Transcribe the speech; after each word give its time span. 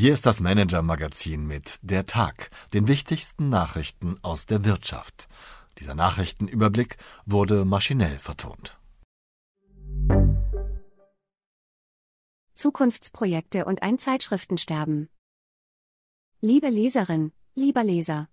Hier 0.00 0.12
ist 0.12 0.26
das 0.26 0.38
Manager-Magazin 0.38 1.44
mit 1.44 1.80
Der 1.82 2.06
Tag, 2.06 2.50
den 2.72 2.86
wichtigsten 2.86 3.48
Nachrichten 3.48 4.16
aus 4.22 4.46
der 4.46 4.64
Wirtschaft. 4.64 5.26
Dieser 5.80 5.96
Nachrichtenüberblick 5.96 6.98
wurde 7.26 7.64
maschinell 7.64 8.20
vertont. 8.20 8.78
Zukunftsprojekte 12.54 13.64
und 13.64 13.82
ein 13.82 13.98
Zeitschriftensterben. 13.98 15.08
Liebe 16.40 16.68
Leserin, 16.68 17.32
lieber 17.56 17.82
Leser. 17.82 18.28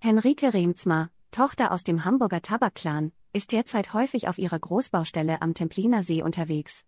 Henrike 0.00 0.52
Remzma, 0.52 1.10
Tochter 1.30 1.70
aus 1.70 1.84
dem 1.84 2.04
Hamburger 2.04 2.42
Tabakclan, 2.42 3.12
ist 3.32 3.52
derzeit 3.52 3.94
häufig 3.94 4.26
auf 4.26 4.38
ihrer 4.38 4.58
Großbaustelle 4.58 5.40
am 5.40 5.54
Templiner 5.54 6.02
See 6.02 6.20
unterwegs. 6.20 6.84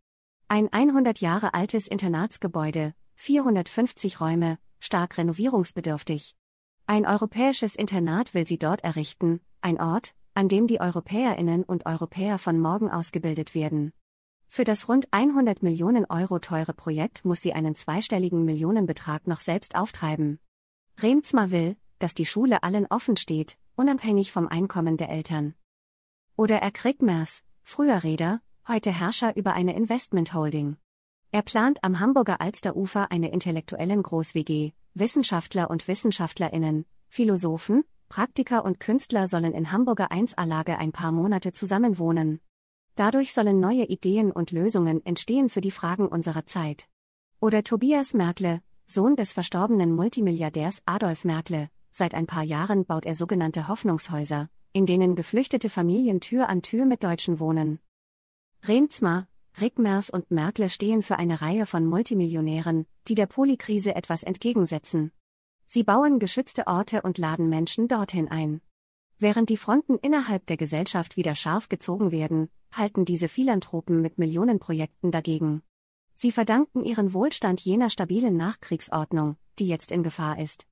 Ein 0.48 0.72
100 0.72 1.20
Jahre 1.20 1.54
altes 1.54 1.86
Internatsgebäude, 1.86 2.94
450 3.22 4.20
Räume, 4.20 4.58
stark 4.80 5.16
renovierungsbedürftig. 5.16 6.34
Ein 6.86 7.06
europäisches 7.06 7.76
Internat 7.76 8.34
will 8.34 8.48
sie 8.48 8.58
dort 8.58 8.82
errichten, 8.82 9.40
ein 9.60 9.80
Ort, 9.80 10.16
an 10.34 10.48
dem 10.48 10.66
die 10.66 10.80
Europäerinnen 10.80 11.62
und 11.62 11.86
Europäer 11.86 12.38
von 12.38 12.58
morgen 12.58 12.90
ausgebildet 12.90 13.54
werden. 13.54 13.92
Für 14.48 14.64
das 14.64 14.88
rund 14.88 15.06
100 15.12 15.62
Millionen 15.62 16.04
Euro 16.06 16.40
teure 16.40 16.72
Projekt 16.72 17.24
muss 17.24 17.40
sie 17.40 17.52
einen 17.52 17.76
zweistelligen 17.76 18.44
Millionenbetrag 18.44 19.28
noch 19.28 19.38
selbst 19.38 19.76
auftreiben. 19.76 20.40
Remzma 20.98 21.52
will, 21.52 21.76
dass 22.00 22.14
die 22.14 22.26
Schule 22.26 22.64
allen 22.64 22.88
offen 22.90 23.16
steht, 23.16 23.56
unabhängig 23.76 24.32
vom 24.32 24.48
Einkommen 24.48 24.96
der 24.96 25.10
Eltern. 25.10 25.54
Oder 26.34 26.56
er 26.56 26.72
Kriegmers, 26.72 27.44
früher 27.62 28.02
Räder, 28.02 28.40
heute 28.66 28.90
Herrscher 28.90 29.36
über 29.36 29.52
eine 29.52 29.76
Investmentholding. 29.76 30.76
Er 31.34 31.40
plant 31.40 31.82
am 31.82 31.98
Hamburger 31.98 32.42
Alsterufer 32.42 33.10
eine 33.10 33.32
intellektuellen 33.32 34.02
Groß-WG, 34.02 34.72
Wissenschaftler 34.92 35.70
und 35.70 35.88
Wissenschaftlerinnen, 35.88 36.84
Philosophen, 37.08 37.84
Praktiker 38.10 38.66
und 38.66 38.80
Künstler 38.80 39.26
sollen 39.26 39.54
in 39.54 39.72
Hamburger 39.72 40.12
1A-Lage 40.12 40.76
ein 40.76 40.92
paar 40.92 41.10
Monate 41.10 41.52
zusammenwohnen. 41.52 42.40
Dadurch 42.96 43.32
sollen 43.32 43.60
neue 43.60 43.84
Ideen 43.84 44.30
und 44.30 44.50
Lösungen 44.50 45.02
entstehen 45.06 45.48
für 45.48 45.62
die 45.62 45.70
Fragen 45.70 46.06
unserer 46.06 46.44
Zeit. 46.44 46.86
Oder 47.40 47.64
Tobias 47.64 48.12
Merkle, 48.12 48.60
Sohn 48.84 49.16
des 49.16 49.32
verstorbenen 49.32 49.96
Multimilliardärs 49.96 50.82
Adolf 50.84 51.24
Merkle, 51.24 51.70
seit 51.90 52.14
ein 52.14 52.26
paar 52.26 52.42
Jahren 52.42 52.84
baut 52.84 53.06
er 53.06 53.14
sogenannte 53.14 53.68
Hoffnungshäuser, 53.68 54.50
in 54.74 54.84
denen 54.84 55.16
geflüchtete 55.16 55.70
Familien 55.70 56.20
Tür 56.20 56.50
an 56.50 56.60
Tür 56.60 56.84
mit 56.84 57.02
Deutschen 57.02 57.40
wohnen. 57.40 57.78
Remzma, 58.64 59.26
Rickmers 59.60 60.10
und 60.10 60.30
Merkle 60.30 60.70
stehen 60.70 61.02
für 61.02 61.18
eine 61.18 61.42
Reihe 61.42 61.66
von 61.66 61.86
Multimillionären, 61.86 62.86
die 63.08 63.14
der 63.14 63.26
Polikrise 63.26 63.94
etwas 63.94 64.22
entgegensetzen. 64.22 65.12
Sie 65.66 65.84
bauen 65.84 66.18
geschützte 66.18 66.66
Orte 66.66 67.02
und 67.02 67.18
laden 67.18 67.48
Menschen 67.48 67.88
dorthin 67.88 68.28
ein. 68.28 68.60
Während 69.18 69.50
die 69.50 69.56
Fronten 69.56 69.98
innerhalb 69.98 70.46
der 70.46 70.56
Gesellschaft 70.56 71.16
wieder 71.16 71.34
scharf 71.34 71.68
gezogen 71.68 72.10
werden, 72.10 72.48
halten 72.72 73.04
diese 73.04 73.28
Philanthropen 73.28 74.02
mit 74.02 74.18
Millionenprojekten 74.18 75.10
dagegen. 75.10 75.62
Sie 76.14 76.32
verdanken 76.32 76.84
ihren 76.84 77.12
Wohlstand 77.12 77.60
jener 77.60 77.90
stabilen 77.90 78.36
Nachkriegsordnung, 78.36 79.36
die 79.58 79.68
jetzt 79.68 79.92
in 79.92 80.02
Gefahr 80.02 80.38
ist. 80.38 80.66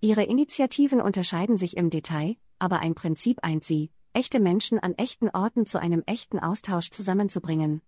Ihre 0.00 0.24
Initiativen 0.24 1.00
unterscheiden 1.00 1.56
sich 1.56 1.76
im 1.76 1.88
Detail, 1.88 2.36
aber 2.58 2.80
ein 2.80 2.94
Prinzip 2.94 3.38
eint 3.42 3.64
sie, 3.64 3.90
echte 4.12 4.38
Menschen 4.38 4.78
an 4.78 4.94
echten 4.94 5.30
Orten 5.30 5.66
zu 5.66 5.80
einem 5.80 6.02
echten 6.06 6.38
Austausch 6.38 6.90
zusammenzubringen. 6.90 7.80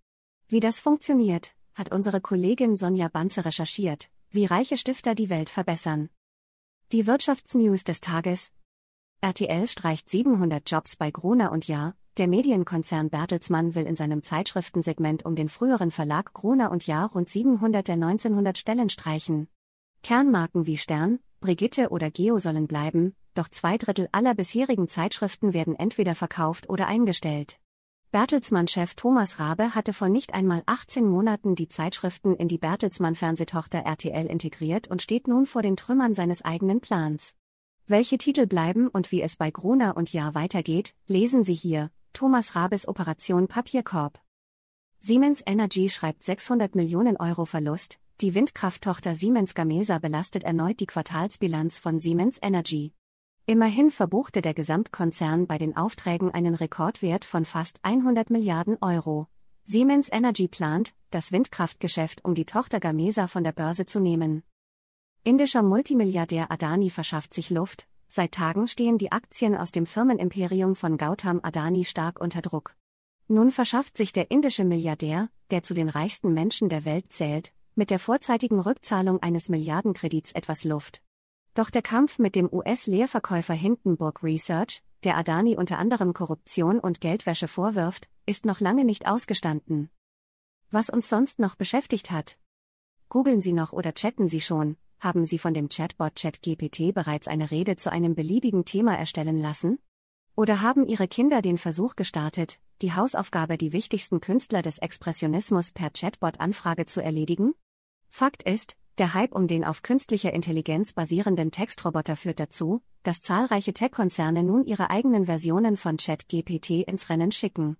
Wie 0.49 0.61
das 0.61 0.79
funktioniert, 0.79 1.53
hat 1.73 1.91
unsere 1.91 2.21
Kollegin 2.21 2.77
Sonja 2.77 3.09
Banze 3.09 3.43
recherchiert, 3.43 4.09
wie 4.29 4.45
reiche 4.45 4.77
Stifter 4.77 5.13
die 5.13 5.29
Welt 5.29 5.49
verbessern. 5.49 6.09
Die 6.93 7.05
Wirtschaftsnews 7.05 7.83
des 7.83 7.99
Tages. 7.99 8.53
RTL 9.19 9.67
streicht 9.67 10.09
700 10.09 10.63
Jobs 10.71 10.95
bei 10.95 11.11
Gruner 11.11 11.51
und 11.51 11.67
Jahr. 11.67 11.95
Der 12.17 12.29
Medienkonzern 12.29 13.09
Bertelsmann 13.09 13.75
will 13.75 13.85
in 13.85 13.97
seinem 13.97 14.23
Zeitschriftensegment 14.23 15.25
um 15.25 15.35
den 15.35 15.49
früheren 15.49 15.91
Verlag 15.91 16.31
Gruner 16.31 16.71
und 16.71 16.87
Jahr 16.87 17.11
rund 17.11 17.27
700 17.27 17.85
der 17.85 17.95
1900 17.95 18.57
Stellen 18.57 18.87
streichen. 18.89 19.49
Kernmarken 20.01 20.65
wie 20.65 20.77
Stern, 20.77 21.19
Brigitte 21.41 21.89
oder 21.89 22.09
Geo 22.09 22.39
sollen 22.39 22.67
bleiben, 22.67 23.17
doch 23.33 23.49
zwei 23.49 23.77
Drittel 23.77 24.07
aller 24.13 24.33
bisherigen 24.33 24.87
Zeitschriften 24.87 25.53
werden 25.53 25.75
entweder 25.75 26.15
verkauft 26.15 26.69
oder 26.69 26.87
eingestellt. 26.87 27.59
Bertelsmann-Chef 28.11 28.95
Thomas 28.95 29.37
Rabe 29.37 29.75
hatte 29.75 29.91
vor 29.91 30.07
nicht 30.07 30.33
einmal 30.33 30.63
18 30.65 31.05
Monaten 31.05 31.55
die 31.55 31.67
Zeitschriften 31.67 32.35
in 32.35 32.47
die 32.47 32.57
Bertelsmann-Fernsehtochter 32.57 33.79
RTL 33.79 34.27
integriert 34.27 34.87
und 34.87 35.01
steht 35.01 35.27
nun 35.27 35.45
vor 35.45 35.61
den 35.61 35.75
Trümmern 35.75 36.15
seines 36.15 36.41
eigenen 36.45 36.79
Plans. 36.79 37.35
Welche 37.85 38.17
Titel 38.17 38.45
bleiben 38.45 38.87
und 38.87 39.11
wie 39.11 39.21
es 39.21 39.35
bei 39.35 39.51
Gruner 39.51 39.97
und 39.97 40.13
Jahr 40.13 40.35
weitergeht, 40.35 40.95
lesen 41.07 41.43
Sie 41.43 41.53
hier. 41.53 41.91
Thomas 42.13 42.55
Rabes 42.55 42.87
Operation 42.87 43.49
Papierkorb. 43.49 44.21
Siemens 44.99 45.43
Energy 45.45 45.89
schreibt 45.89 46.23
600 46.23 46.75
Millionen 46.75 47.17
Euro 47.17 47.43
Verlust. 47.43 47.99
Die 48.21 48.33
Windkrafttochter 48.33 49.15
Siemens 49.17 49.53
Gamesa 49.53 49.99
belastet 49.99 50.45
erneut 50.45 50.79
die 50.79 50.87
Quartalsbilanz 50.87 51.77
von 51.77 51.99
Siemens 51.99 52.39
Energy. 52.41 52.93
Immerhin 53.49 53.91
verbuchte 53.91 54.41
der 54.41 54.53
Gesamtkonzern 54.53 55.47
bei 55.47 55.57
den 55.57 55.77
Aufträgen 55.77 56.31
einen 56.31 56.53
Rekordwert 56.53 57.23
von 57.23 57.45
fast 57.45 57.79
100 57.81 58.29
Milliarden 58.29 58.77
Euro. 58.81 59.27
Siemens 59.63 60.09
Energy 60.11 60.49
plant, 60.49 60.93
das 61.11 61.31
Windkraftgeschäft 61.31 62.25
um 62.25 62.35
die 62.35 62.43
Tochter 62.43 62.81
Gamesa 62.81 63.29
von 63.29 63.45
der 63.45 63.53
Börse 63.53 63.85
zu 63.85 64.01
nehmen. 64.01 64.43
Indischer 65.23 65.63
Multimilliardär 65.63 66.51
Adani 66.51 66.89
verschafft 66.89 67.33
sich 67.33 67.49
Luft, 67.49 67.87
seit 68.09 68.33
Tagen 68.33 68.67
stehen 68.67 68.97
die 68.97 69.13
Aktien 69.13 69.55
aus 69.55 69.71
dem 69.71 69.85
Firmenimperium 69.85 70.75
von 70.75 70.97
Gautam 70.97 71.39
Adani 71.41 71.85
stark 71.85 72.19
unter 72.19 72.41
Druck. 72.41 72.75
Nun 73.29 73.51
verschafft 73.51 73.95
sich 73.95 74.11
der 74.11 74.29
indische 74.29 74.65
Milliardär, 74.65 75.29
der 75.51 75.63
zu 75.63 75.73
den 75.73 75.87
reichsten 75.87 76.33
Menschen 76.33 76.67
der 76.67 76.83
Welt 76.83 77.13
zählt, 77.13 77.53
mit 77.75 77.91
der 77.91 77.99
vorzeitigen 77.99 78.59
Rückzahlung 78.59 79.23
eines 79.23 79.47
Milliardenkredits 79.47 80.33
etwas 80.33 80.65
Luft. 80.65 81.01
Doch 81.57 81.71
der 81.71 81.81
Kampf 81.81 82.19
mit 82.19 82.35
dem 82.35 82.53
US-Leerverkäufer 82.53 83.55
Hindenburg 83.55 84.21
Research, 84.21 84.83
der 85.03 85.17
Adani 85.17 85.57
unter 85.57 85.79
anderem 85.79 86.13
Korruption 86.13 86.79
und 86.79 87.01
Geldwäsche 87.01 87.47
vorwirft, 87.47 88.07
ist 88.27 88.45
noch 88.45 88.59
lange 88.59 88.85
nicht 88.85 89.07
ausgestanden. 89.07 89.89
Was 90.69 90.91
uns 90.91 91.09
sonst 91.09 91.39
noch 91.39 91.55
beschäftigt 91.55 92.11
hat? 92.11 92.37
Googeln 93.09 93.41
Sie 93.41 93.53
noch 93.53 93.73
oder 93.73 93.95
chatten 93.95 94.27
Sie 94.27 94.39
schon, 94.39 94.77
haben 94.99 95.25
Sie 95.25 95.39
von 95.39 95.55
dem 95.55 95.67
Chatbot 95.67 96.13
ChatGPT 96.13 96.93
bereits 96.93 97.27
eine 97.27 97.49
Rede 97.49 97.75
zu 97.75 97.91
einem 97.91 98.13
beliebigen 98.13 98.63
Thema 98.63 98.95
erstellen 98.95 99.41
lassen? 99.41 99.79
Oder 100.35 100.61
haben 100.61 100.85
Ihre 100.85 101.07
Kinder 101.07 101.41
den 101.41 101.57
Versuch 101.57 101.95
gestartet, 101.95 102.59
die 102.83 102.93
Hausaufgabe, 102.93 103.57
die 103.57 103.73
wichtigsten 103.73 104.21
Künstler 104.21 104.61
des 104.61 104.77
Expressionismus 104.77 105.71
per 105.71 105.89
Chatbot-Anfrage 105.89 106.85
zu 106.85 107.01
erledigen? 107.01 107.55
Fakt 108.09 108.43
ist, 108.43 108.77
der 108.97 109.13
Hype 109.13 109.35
um 109.35 109.47
den 109.47 109.63
auf 109.63 109.83
künstlicher 109.83 110.33
Intelligenz 110.33 110.93
basierenden 110.93 111.51
Textroboter 111.51 112.15
führt 112.15 112.39
dazu, 112.39 112.81
dass 113.03 113.21
zahlreiche 113.21 113.73
Tech-Konzerne 113.73 114.43
nun 114.43 114.65
ihre 114.65 114.89
eigenen 114.89 115.25
Versionen 115.25 115.77
von 115.77 115.97
ChatGPT 115.97 116.87
ins 116.87 117.09
Rennen 117.09 117.31
schicken. 117.31 117.77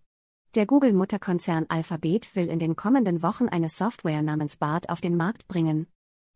Der 0.55 0.65
Google-Mutterkonzern 0.65 1.65
Alphabet 1.69 2.35
will 2.35 2.47
in 2.47 2.59
den 2.59 2.75
kommenden 2.75 3.21
Wochen 3.21 3.49
eine 3.49 3.69
Software 3.69 4.21
namens 4.21 4.57
BART 4.57 4.89
auf 4.89 5.01
den 5.01 5.17
Markt 5.17 5.47
bringen. 5.47 5.87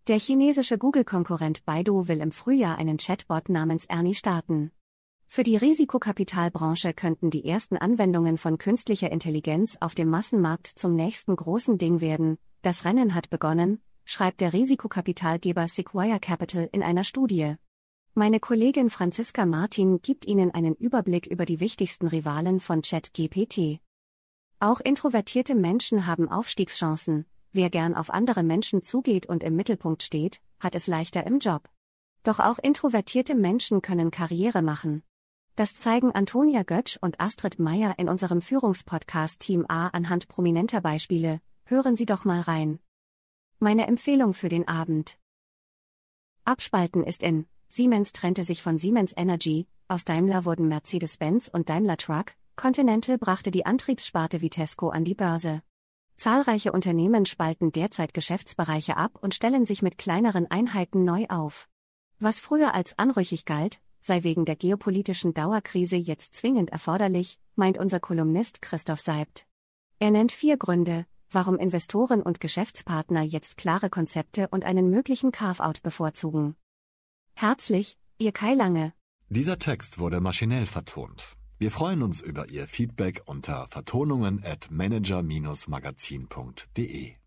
Der 0.08 0.20
chinesische 0.20 0.78
Google-Konkurrent 0.78 1.64
Baidu 1.64 2.08
will 2.08 2.20
im 2.20 2.31
Frühjahr 2.31 2.78
einen 2.78 2.97
Chatbot 2.97 3.50
namens 3.50 3.86
Ernie 3.86 4.16
starten. 4.16 4.72
Für 5.28 5.44
die 5.44 5.56
Risikokapitalbranche 5.56 6.94
könnten 6.94 7.30
die 7.30 7.46
ersten 7.46 7.78
Anwendungen 7.78 8.38
von 8.38 8.58
künstlicher 8.58 9.12
Intelligenz 9.12 9.78
auf 9.80 9.96
dem 9.96 10.09
Massenmarkt 10.09 10.68
zum 10.68 10.96
nächsten 10.96 11.36
großen 11.36 11.78
Ding 11.78 12.02
werden. 12.02 12.38
Das 12.64 12.84
Rennen 12.84 13.16
hat 13.16 13.29
begonnen, 13.29 13.79
schreibt 14.11 14.41
der 14.41 14.52
Risikokapitalgeber 14.52 15.69
Sequoia 15.69 16.19
Capital 16.19 16.67
in 16.73 16.84
einer 16.84 17.05
Studie. 17.05 17.55
Meine 18.13 18.41
Kollegin 18.41 18.90
Franziska 18.90 19.46
Martin 19.46 20.02
gibt 20.02 20.28
Ihnen 20.28 20.52
einen 20.52 20.75
Überblick 20.75 21.28
über 21.28 21.46
die 21.46 21.61
wichtigsten 21.61 22.08
Rivalen 22.08 22.59
von 22.59 22.81
ChatGPT. 22.81 23.79
Auch 24.59 24.81
introvertierte 24.81 25.55
Menschen 25.55 26.08
haben 26.08 26.29
Aufstiegschancen. 26.29 27.25
Wer 27.53 27.69
gern 27.69 27.96
auf 27.96 28.09
andere 28.09 28.43
Menschen 28.43 28.81
zugeht 28.81 29.28
und 29.28 29.46
im 29.46 29.55
Mittelpunkt 29.55 30.03
steht, 30.03 30.41
hat 30.59 30.75
es 30.75 30.87
leichter 30.87 31.25
im 31.25 31.40
Job. 31.40 31.69
Doch 32.23 32.40
auch 32.40 32.59
introvertierte 32.59 33.34
Menschen 33.34 33.81
können 33.81 34.11
Karriere 34.11 34.61
machen. 34.61 35.03
Das 35.55 35.79
zeigen 35.79 36.11
Antonia 36.11 36.63
Götsch 36.63 36.97
und 36.99 37.22
Astrid 37.22 37.59
Meyer 37.59 37.97
in 37.97 38.09
unserem 38.09 38.41
Führungspodcast 38.41 39.40
Team 39.40 39.66
A 39.69 39.87
anhand 39.87 40.28
prominenter 40.28 40.81
Beispiele. 40.81 41.40
Hören 41.63 41.96
Sie 41.96 42.05
doch 42.05 42.25
mal 42.25 42.41
rein. 42.41 42.79
Meine 43.63 43.85
Empfehlung 43.85 44.34
für 44.34 44.49
den 44.49 44.67
Abend. 44.67 45.19
Abspalten 46.46 47.03
ist 47.03 47.22
in. 47.22 47.46
Siemens 47.67 48.11
trennte 48.11 48.43
sich 48.43 48.63
von 48.63 48.79
Siemens 48.79 49.13
Energy, 49.16 49.67
aus 49.87 50.03
Daimler 50.03 50.46
wurden 50.46 50.67
Mercedes-Benz 50.67 51.47
und 51.47 51.69
Daimler 51.69 51.97
Truck, 51.97 52.34
Continental 52.55 53.19
brachte 53.19 53.52
die 53.52 53.67
Antriebssparte 53.67 54.41
Vitesco 54.41 54.90
an 54.90 55.05
die 55.05 55.13
Börse. 55.13 55.61
Zahlreiche 56.16 56.72
Unternehmen 56.72 57.28
spalten 57.28 57.72
derzeit 57.72 58.16
Geschäftsbereiche 58.16 58.97
ab 58.97 59.19
und 59.22 59.35
stellen 59.35 59.67
sich 59.67 59.84
mit 59.84 59.99
kleineren 59.99 60.49
Einheiten 60.49 61.03
neu 61.03 61.28
auf. 61.29 61.69
Was 62.17 62.40
früher 62.40 62.73
als 62.73 62.97
anrüchig 62.97 63.46
galt, 63.46 63.79
sei 63.99 64.23
wegen 64.23 64.46
der 64.46 64.55
geopolitischen 64.55 65.35
Dauerkrise 65.35 65.97
jetzt 65.97 66.34
zwingend 66.34 66.72
erforderlich, 66.72 67.37
meint 67.55 67.78
unser 67.78 67.99
Kolumnist 67.99 68.63
Christoph 68.63 69.02
Seibt. 69.02 69.46
Er 69.99 70.09
nennt 70.09 70.31
vier 70.31 70.58
Gründe, 70.58 71.05
warum 71.34 71.58
Investoren 71.58 72.22
und 72.22 72.40
Geschäftspartner 72.40 73.22
jetzt 73.22 73.58
klare 73.58 73.90
Konzepte 73.90 74.48
und 74.50 74.66
einen 74.66 74.90
möglichen 74.90 75.32
Carve-out 75.32 75.82
bevorzugen. 75.82 76.56
Herzlich, 77.34 77.98
Ihr 78.20 78.32
Kai 78.32 78.54
Lange. 78.54 78.94
Dieser 79.30 79.60
Text 79.60 80.00
wurde 80.00 80.20
maschinell 80.20 80.66
vertont. 80.66 81.38
Wir 81.58 81.72
freuen 81.72 82.04
uns 82.04 82.22
über 82.22 82.50
Ihr 82.50 82.68
Feedback 82.68 83.22
unter 83.26 83.68
vertonungen 83.68 84.44
at 84.44 84.70
manager-magazin.de. 84.72 87.21